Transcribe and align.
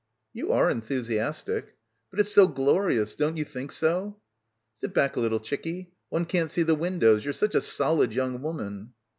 "You 0.33 0.51
are 0.51 0.67
enthusiastic." 0.67 1.75
"But 2.09 2.19
it's 2.19 2.31
so 2.31 2.47
glorious. 2.47 3.13
Don't 3.13 3.37
you 3.37 3.45
think 3.45 3.71
so? 3.71 4.19
"Sit 4.75 4.95
back 4.95 5.15
a 5.15 5.19
little, 5.19 5.39
chickie. 5.39 5.91
One 6.09 6.25
can't 6.25 6.49
see 6.49 6.63
the 6.63 6.73
windows. 6.73 7.23
You're 7.23 7.33
such 7.35 7.53
a 7.53 7.61
solid 7.61 8.11
young 8.11 8.41
woman." 8.41 8.93